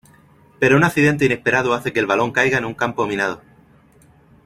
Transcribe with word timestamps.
Pero 0.59 0.77
un 0.77 0.83
accidente 0.83 1.25
inesperado 1.27 1.75
hace 1.75 1.93
que 1.93 1.99
el 1.99 2.07
balón 2.07 2.31
caiga 2.31 2.57
en 2.57 2.65
un 2.65 2.73
campo 2.73 3.05
minado. 3.05 3.39